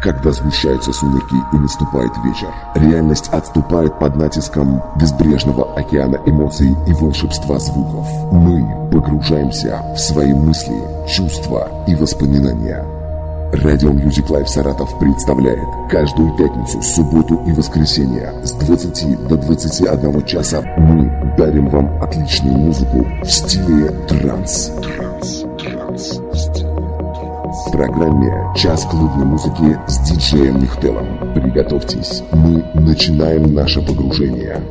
[0.00, 7.58] Когда сгущаются сумерки и наступает вечер, реальность отступает под натиском безбрежного океана эмоций и волшебства
[7.58, 8.06] звуков.
[8.32, 12.86] Мы погружаемся в свои мысли, чувства и воспоминания.
[13.52, 20.62] Радио Music Life Саратов представляет каждую пятницу, субботу и воскресенье с 20 до 21 часа
[20.76, 24.70] мы дарим вам отличную музыку в стиле транс.
[24.82, 25.44] Транс,
[27.70, 31.34] программе «Час клубной музыки» с диджеем Михтелом.
[31.34, 34.62] Приготовьтесь, мы начинаем наше погружение.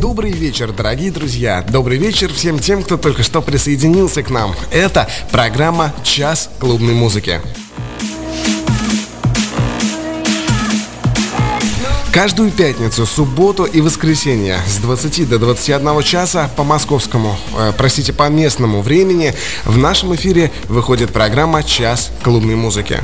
[0.00, 1.64] Добрый вечер, дорогие друзья.
[1.70, 4.52] Добрый вечер всем тем, кто только что присоединился к нам.
[4.72, 7.40] Это программа «Час клубной музыки».
[12.12, 18.28] Каждую пятницу, субботу и воскресенье с 20 до 21 часа по московскому, э, простите, по
[18.30, 19.34] местному времени
[19.66, 23.02] в нашем эфире выходит программа «Час клубной музыки».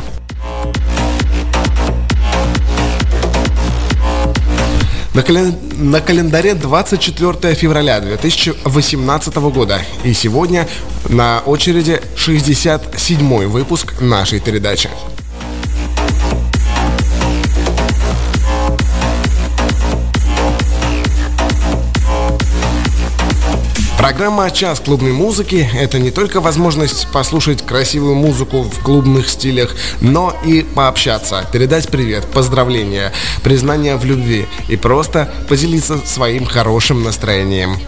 [5.12, 5.54] На, каля...
[5.76, 9.80] на календаре 24 февраля 2018 года.
[10.02, 10.66] И сегодня
[11.08, 14.88] на очереди 67 выпуск нашей передачи.
[24.04, 30.36] Программа «Час клубной музыки»— это не только возможность послушать красивую музыку в клубных стилях, но
[30.44, 37.78] и пообщаться, передать привет, поздравления, признание в любви и просто поделиться своим хорошим настроением.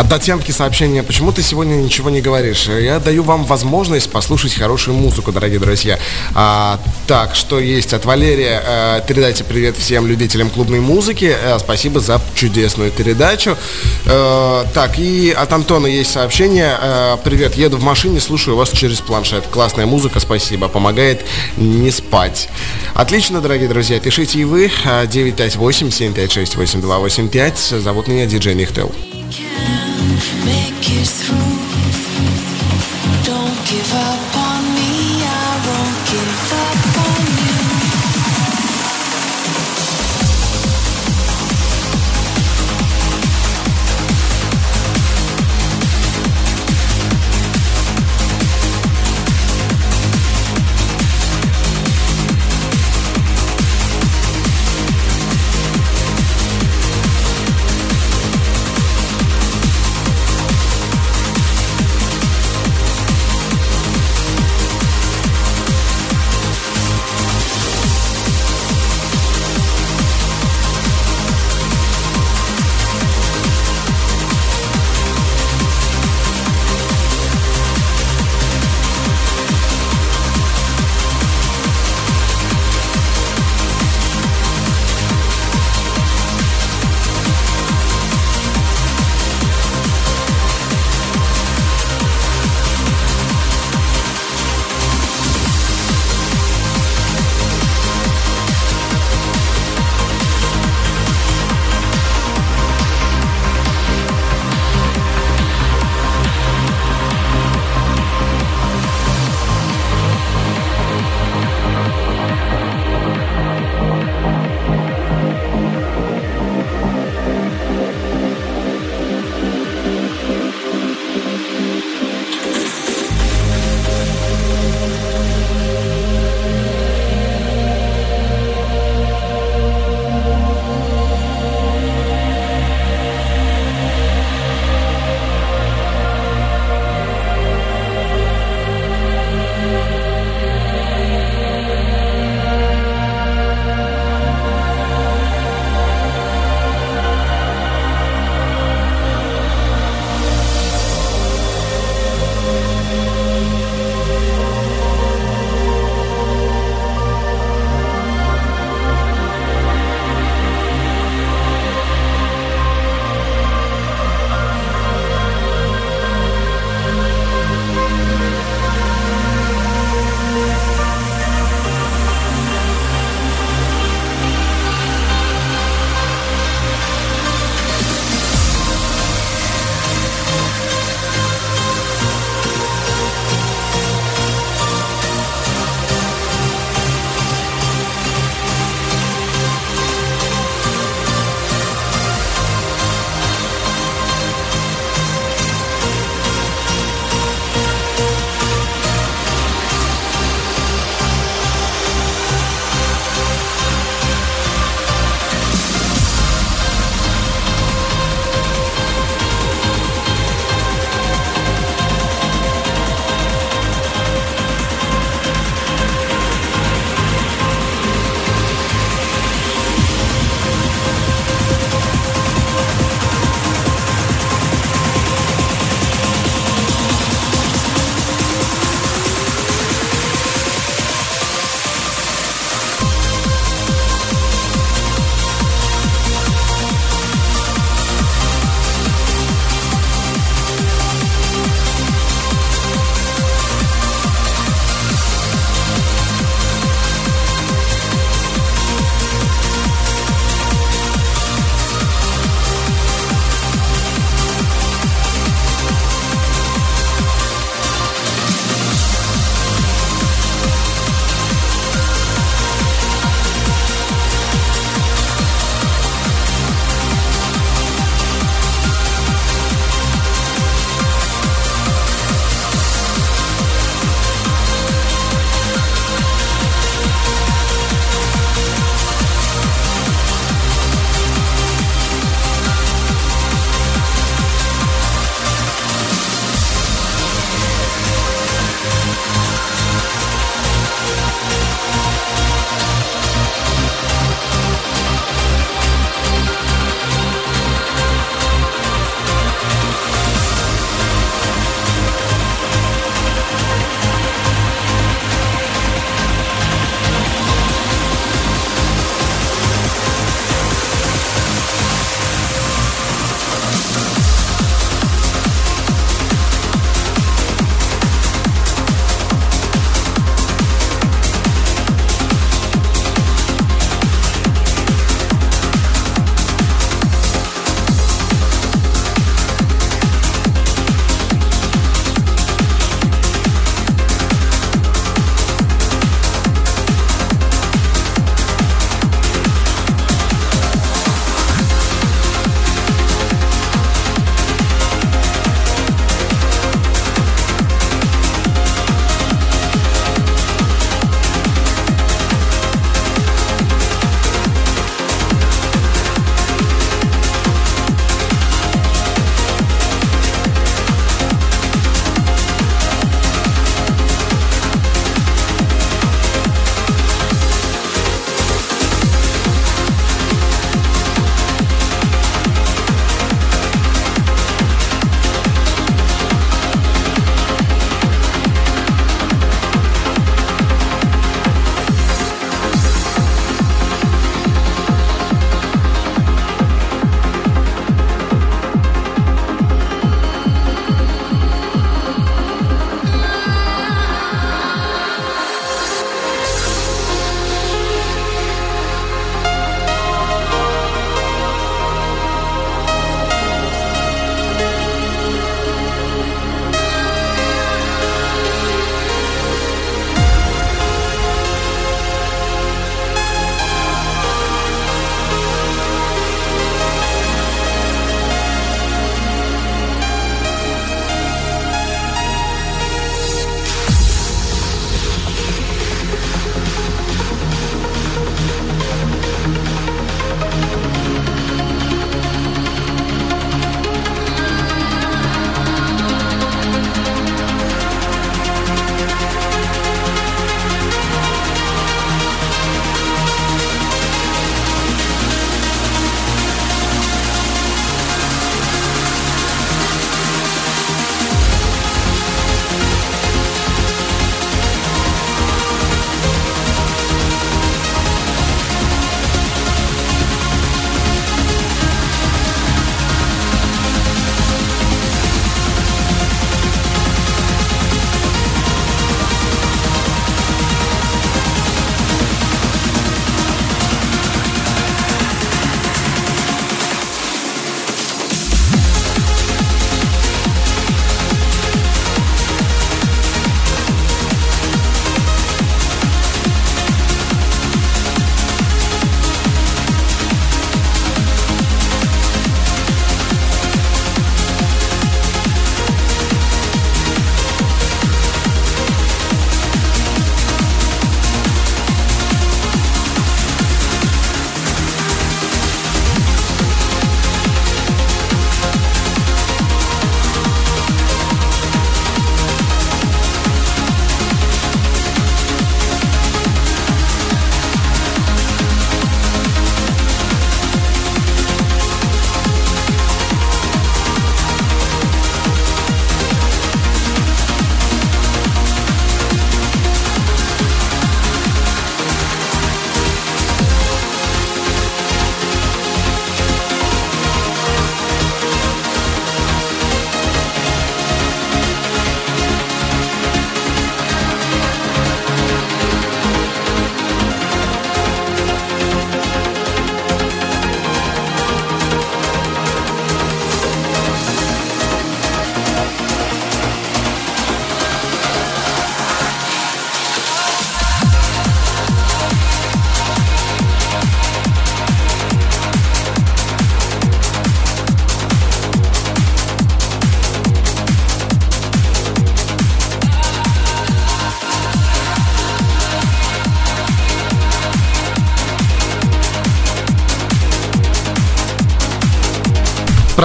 [0.00, 2.68] От Татьянки сообщение, почему ты сегодня ничего не говоришь?
[2.68, 5.98] Я даю вам возможность послушать хорошую музыку, дорогие друзья.
[6.34, 8.62] А, так, что есть от Валерия?
[8.66, 11.36] А, передайте привет всем любителям клубной музыки.
[11.44, 13.58] А, спасибо за чудесную передачу.
[14.06, 16.78] А, так, и от Антона есть сообщение.
[16.80, 19.48] А, привет, еду в машине, слушаю вас через планшет.
[19.48, 20.68] Классная музыка, спасибо.
[20.68, 21.26] Помогает
[21.58, 22.48] не спать.
[22.94, 24.00] Отлично, дорогие друзья.
[24.00, 24.70] Пишите и вы.
[24.86, 27.58] 958 756 8285.
[27.82, 28.90] Зовут меня диджей Нихтел.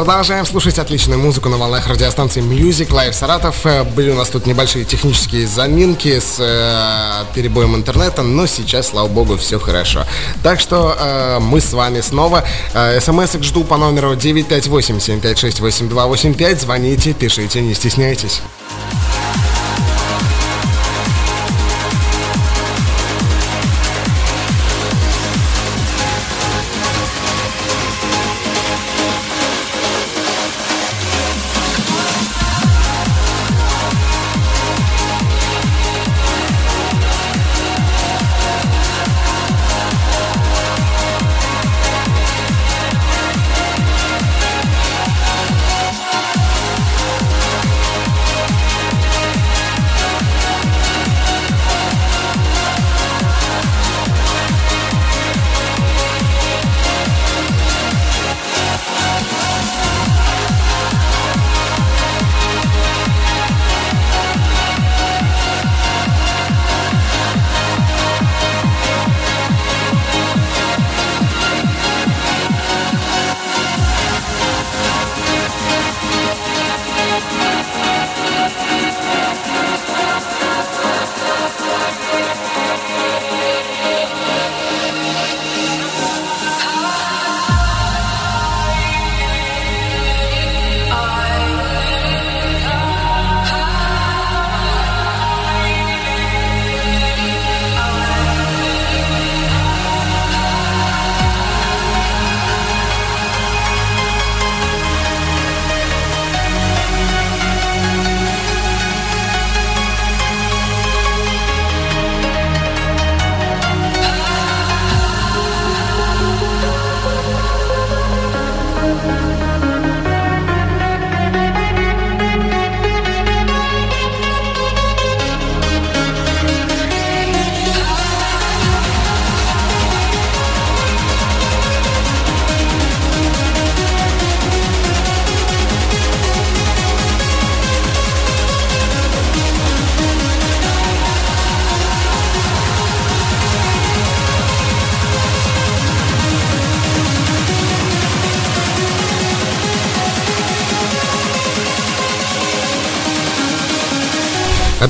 [0.06, 3.66] Продолжаем слушать отличную музыку на волнах радиостанции Music Live Саратов.
[3.66, 9.08] Э, были у нас тут небольшие технические заминки с э, перебоем интернета, но сейчас, слава
[9.08, 10.06] богу, все хорошо.
[10.44, 12.44] Так что э, мы с вами снова.
[12.76, 16.60] Э, смс жду по номеру 958-756-8285.
[16.60, 18.44] Звоните, пишите, не стесняйтесь.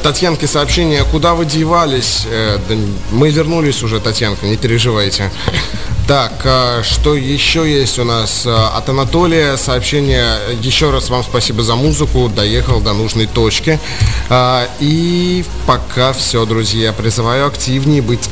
[0.06, 2.28] От Татьянки сообщение, куда вы девались?
[2.30, 2.76] Э, да,
[3.10, 5.32] мы вернулись уже, Татьянка, не переживайте.
[6.08, 8.44] Так, а, что еще есть у нас?
[8.46, 10.38] А, от Анатолия сообщение.
[10.62, 12.30] Еще раз вам спасибо за музыку.
[12.30, 13.80] Доехал до нужной точки.
[14.30, 16.94] А, и пока все, друзья.
[16.94, 18.30] Призываю активнее быть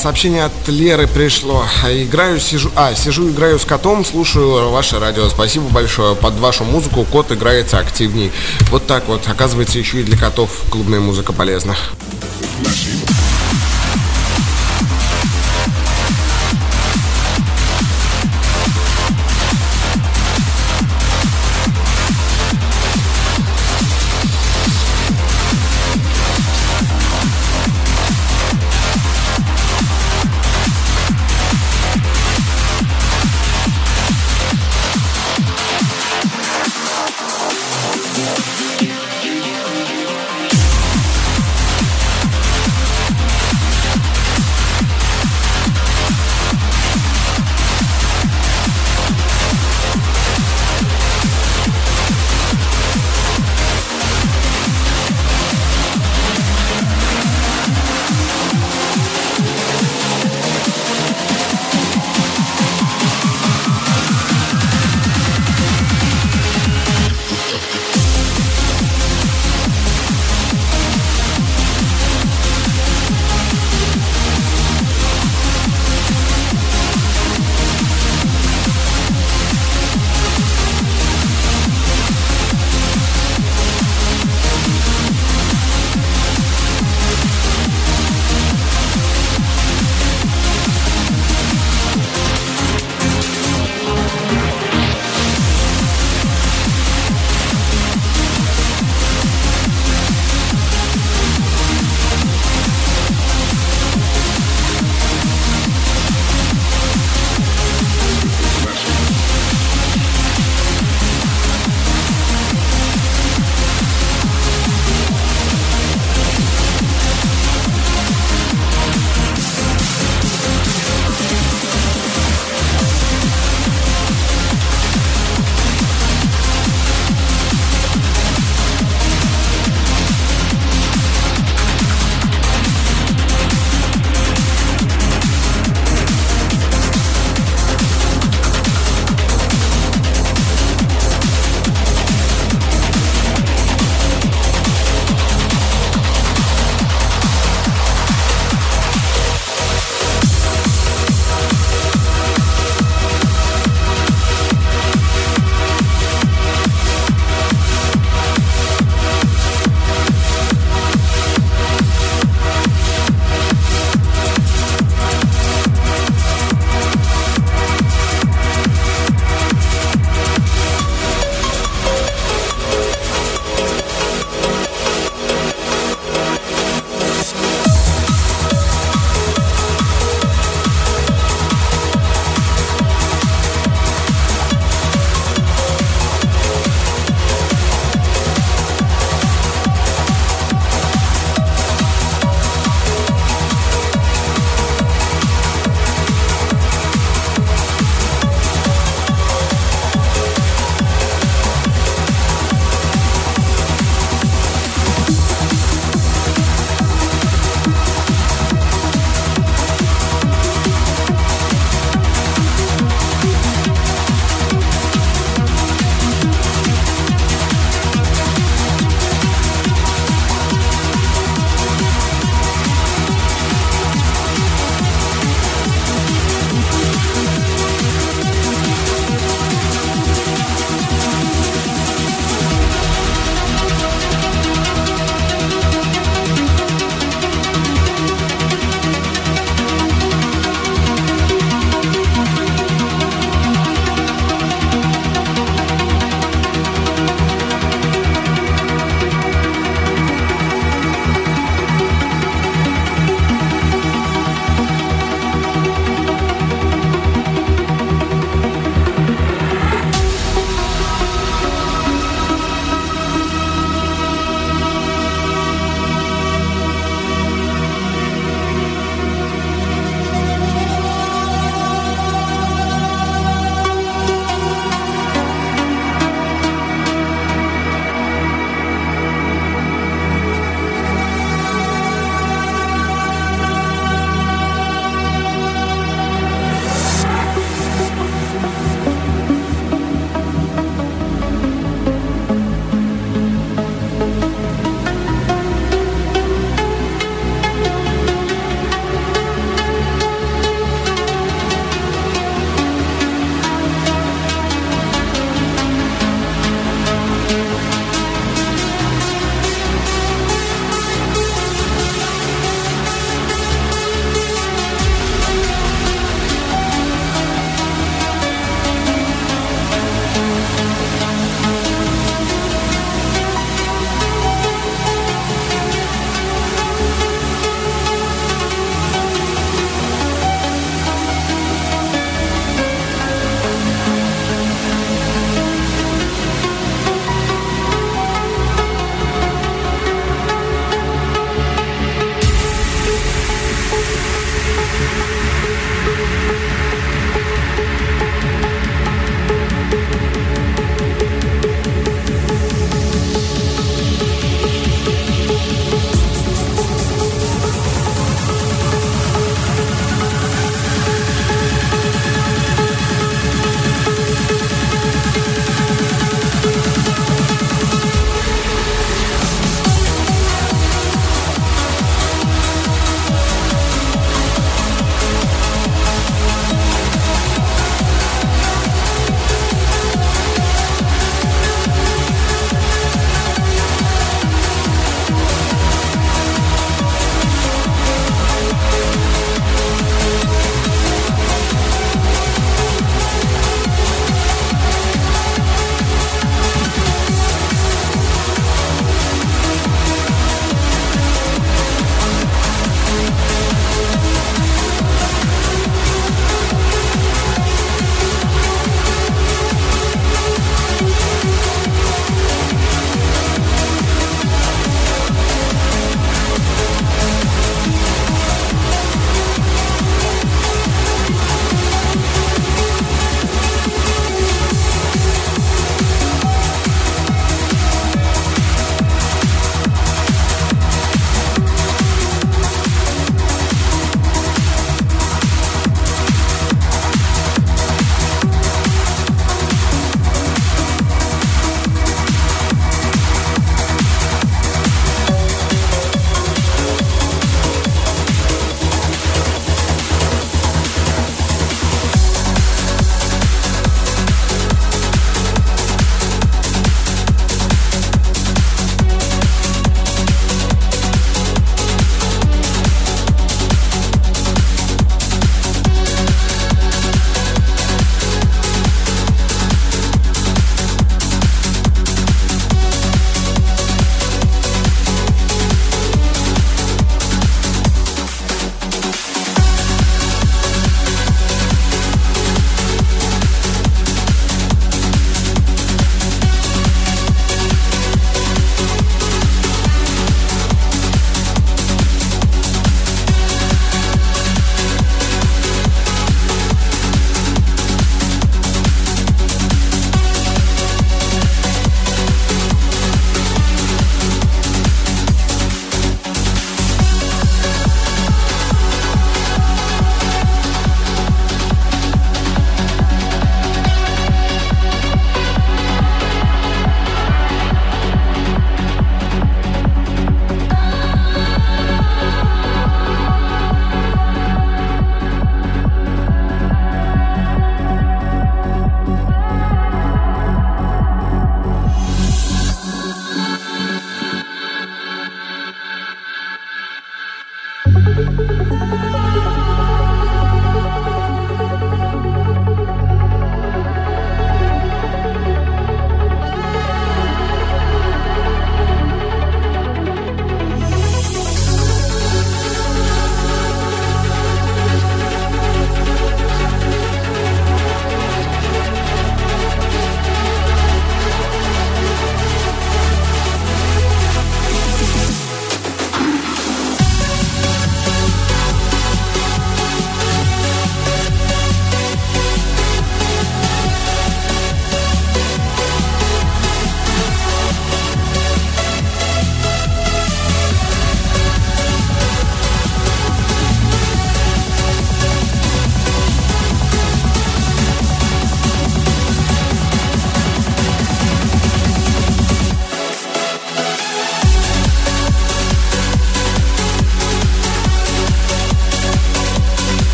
[0.00, 1.64] сообщение от Леры пришло.
[1.84, 5.28] Играю, сижу, а, сижу, играю с котом, слушаю ваше радио.
[5.28, 6.16] Спасибо большое.
[6.16, 8.32] Под вашу музыку кот играется активней.
[8.70, 9.28] Вот так вот.
[9.28, 11.76] Оказывается, еще и для котов клубная музыка полезна.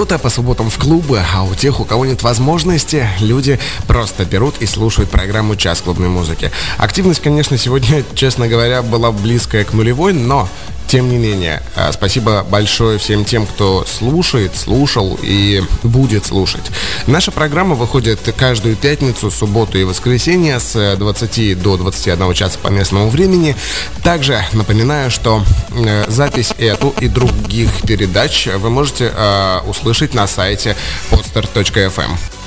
[0.00, 4.54] Кто-то по субботам в клубы, а у тех, у кого нет возможности, люди просто берут
[4.60, 6.50] и слушают программу «Час клубной музыки».
[6.78, 10.48] Активность, конечно, сегодня, честно говоря, была близкая к нулевой, но
[10.90, 16.64] тем не менее, э, спасибо большое всем тем, кто слушает, слушал и будет слушать.
[17.06, 23.08] Наша программа выходит каждую пятницу, субботу и воскресенье с 20 до 21 часа по местному
[23.08, 23.54] времени.
[24.02, 30.74] Также напоминаю, что э, запись эту и других передач вы можете э, услышать на сайте
[31.12, 32.39] podster.fm.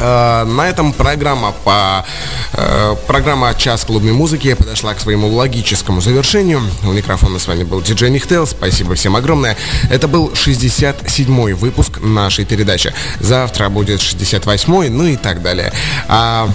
[0.00, 2.04] на этом программа по
[2.52, 6.62] э, программа «Час клубной музыки» подошла к своему логическому завершению.
[6.84, 8.46] У микрофона с вами был диджей Михтел.
[8.46, 9.56] Спасибо всем огромное.
[9.90, 12.92] Это был 67-й выпуск нашей передачи.
[13.20, 15.72] Завтра будет 68-й, ну и так далее.
[16.08, 16.48] А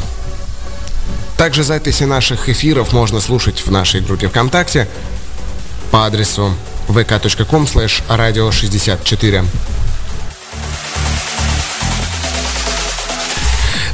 [1.37, 4.87] также записи наших эфиров можно слушать в нашей группе ВКонтакте
[5.91, 6.53] по адресу
[6.87, 9.43] vk.com slash radio 64.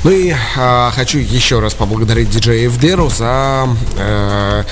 [0.04, 4.64] Ну и э, хочу еще раз поблагодарить диджея Эвдеру за, э,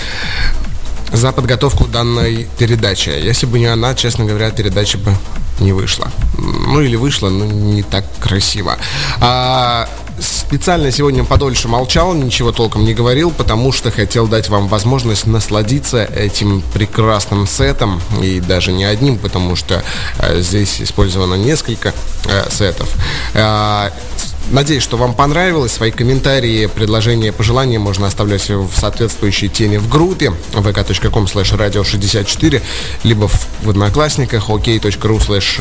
[1.12, 3.10] за подготовку данной передачи.
[3.10, 5.14] Если бы не она, честно говоря, передача бы
[5.60, 6.10] не вышла.
[6.38, 8.78] Ну или вышла, но не так красиво.
[9.20, 15.28] А, специально сегодня подольше молчал, ничего толком не говорил, потому что хотел дать вам возможность
[15.28, 19.84] насладиться этим прекрасным сетом, и даже не одним, потому что
[20.20, 21.94] э, здесь использовано несколько
[22.26, 22.90] э, сетов.
[23.34, 23.90] Э,
[24.52, 25.74] Надеюсь, что вам понравилось.
[25.74, 32.62] Свои комментарии, предложения, пожелания можно оставлять в соответствующей теме в группе vk.com slash radio 64
[33.04, 35.60] либо в, в одноклассниках ok.ru slash,